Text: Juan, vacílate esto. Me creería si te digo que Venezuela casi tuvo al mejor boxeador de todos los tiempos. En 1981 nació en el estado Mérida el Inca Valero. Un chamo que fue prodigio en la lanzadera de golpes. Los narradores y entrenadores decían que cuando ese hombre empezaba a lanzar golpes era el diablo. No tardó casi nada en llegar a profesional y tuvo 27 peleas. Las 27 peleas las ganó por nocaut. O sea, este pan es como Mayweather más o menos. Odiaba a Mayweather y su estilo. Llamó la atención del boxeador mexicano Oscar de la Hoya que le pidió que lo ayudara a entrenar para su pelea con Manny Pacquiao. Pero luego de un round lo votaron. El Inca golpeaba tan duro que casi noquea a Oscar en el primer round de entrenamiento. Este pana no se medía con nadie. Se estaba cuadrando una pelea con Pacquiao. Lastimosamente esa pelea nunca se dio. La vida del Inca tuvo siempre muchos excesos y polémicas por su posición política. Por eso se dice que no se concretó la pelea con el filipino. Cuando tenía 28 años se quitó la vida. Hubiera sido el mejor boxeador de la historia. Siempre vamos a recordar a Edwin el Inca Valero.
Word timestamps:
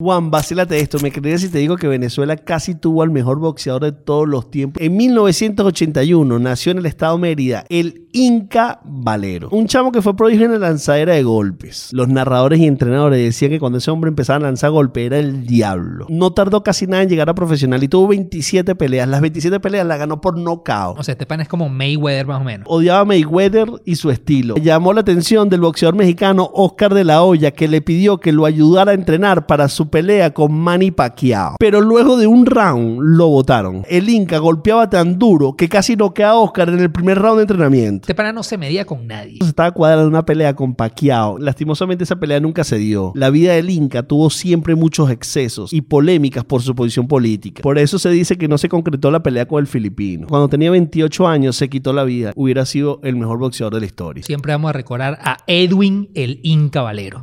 Juan, 0.00 0.30
vacílate 0.30 0.78
esto. 0.78 1.00
Me 1.00 1.10
creería 1.10 1.38
si 1.38 1.48
te 1.48 1.58
digo 1.58 1.76
que 1.76 1.88
Venezuela 1.88 2.36
casi 2.36 2.76
tuvo 2.76 3.02
al 3.02 3.10
mejor 3.10 3.40
boxeador 3.40 3.82
de 3.82 3.90
todos 3.90 4.28
los 4.28 4.48
tiempos. 4.48 4.80
En 4.80 4.96
1981 4.96 6.38
nació 6.38 6.70
en 6.70 6.78
el 6.78 6.86
estado 6.86 7.18
Mérida 7.18 7.64
el 7.68 8.07
Inca 8.12 8.80
Valero. 8.84 9.48
Un 9.50 9.66
chamo 9.66 9.92
que 9.92 10.02
fue 10.02 10.16
prodigio 10.16 10.46
en 10.46 10.52
la 10.52 10.58
lanzadera 10.58 11.14
de 11.14 11.22
golpes. 11.22 11.90
Los 11.92 12.08
narradores 12.08 12.58
y 12.60 12.66
entrenadores 12.66 13.22
decían 13.22 13.50
que 13.50 13.60
cuando 13.60 13.78
ese 13.78 13.90
hombre 13.90 14.08
empezaba 14.08 14.38
a 14.38 14.40
lanzar 14.40 14.70
golpes 14.70 15.06
era 15.06 15.18
el 15.18 15.46
diablo. 15.46 16.06
No 16.08 16.32
tardó 16.32 16.62
casi 16.62 16.86
nada 16.86 17.02
en 17.02 17.08
llegar 17.08 17.28
a 17.28 17.34
profesional 17.34 17.82
y 17.82 17.88
tuvo 17.88 18.08
27 18.08 18.74
peleas. 18.74 19.08
Las 19.08 19.20
27 19.20 19.60
peleas 19.60 19.86
las 19.86 19.98
ganó 19.98 20.20
por 20.20 20.38
nocaut. 20.38 20.98
O 20.98 21.02
sea, 21.02 21.12
este 21.12 21.26
pan 21.26 21.40
es 21.40 21.48
como 21.48 21.68
Mayweather 21.68 22.26
más 22.26 22.40
o 22.40 22.44
menos. 22.44 22.66
Odiaba 22.70 23.00
a 23.00 23.04
Mayweather 23.04 23.70
y 23.84 23.96
su 23.96 24.10
estilo. 24.10 24.56
Llamó 24.56 24.92
la 24.92 25.00
atención 25.00 25.48
del 25.48 25.60
boxeador 25.60 25.94
mexicano 25.94 26.50
Oscar 26.54 26.94
de 26.94 27.04
la 27.04 27.22
Hoya 27.22 27.50
que 27.50 27.68
le 27.68 27.82
pidió 27.82 28.18
que 28.18 28.32
lo 28.32 28.46
ayudara 28.46 28.92
a 28.92 28.94
entrenar 28.94 29.46
para 29.46 29.68
su 29.68 29.88
pelea 29.90 30.32
con 30.32 30.52
Manny 30.52 30.90
Pacquiao. 30.90 31.56
Pero 31.58 31.80
luego 31.80 32.16
de 32.16 32.26
un 32.26 32.46
round 32.46 33.00
lo 33.00 33.28
votaron. 33.28 33.84
El 33.88 34.08
Inca 34.08 34.38
golpeaba 34.38 34.88
tan 34.88 35.18
duro 35.18 35.54
que 35.54 35.68
casi 35.68 35.96
noquea 35.96 36.30
a 36.30 36.34
Oscar 36.36 36.68
en 36.70 36.80
el 36.80 36.90
primer 36.90 37.18
round 37.18 37.36
de 37.36 37.42
entrenamiento. 37.42 37.97
Este 38.02 38.14
pana 38.14 38.32
no 38.32 38.42
se 38.42 38.58
medía 38.58 38.84
con 38.84 39.06
nadie. 39.06 39.38
Se 39.40 39.48
estaba 39.48 39.70
cuadrando 39.72 40.08
una 40.08 40.24
pelea 40.24 40.54
con 40.54 40.74
Pacquiao. 40.74 41.38
Lastimosamente 41.38 42.04
esa 42.04 42.16
pelea 42.16 42.40
nunca 42.40 42.64
se 42.64 42.76
dio. 42.78 43.12
La 43.14 43.30
vida 43.30 43.54
del 43.54 43.70
Inca 43.70 44.02
tuvo 44.02 44.30
siempre 44.30 44.74
muchos 44.74 45.10
excesos 45.10 45.72
y 45.72 45.80
polémicas 45.80 46.44
por 46.44 46.62
su 46.62 46.74
posición 46.74 47.08
política. 47.08 47.62
Por 47.62 47.78
eso 47.78 47.98
se 47.98 48.10
dice 48.10 48.36
que 48.36 48.48
no 48.48 48.58
se 48.58 48.68
concretó 48.68 49.10
la 49.10 49.22
pelea 49.22 49.46
con 49.46 49.60
el 49.60 49.66
filipino. 49.66 50.26
Cuando 50.28 50.48
tenía 50.48 50.70
28 50.70 51.26
años 51.26 51.56
se 51.56 51.68
quitó 51.68 51.92
la 51.92 52.04
vida. 52.04 52.32
Hubiera 52.36 52.64
sido 52.66 53.00
el 53.02 53.16
mejor 53.16 53.38
boxeador 53.38 53.74
de 53.74 53.80
la 53.80 53.86
historia. 53.86 54.24
Siempre 54.24 54.52
vamos 54.52 54.68
a 54.70 54.72
recordar 54.72 55.18
a 55.22 55.38
Edwin 55.46 56.10
el 56.14 56.40
Inca 56.42 56.82
Valero. 56.82 57.16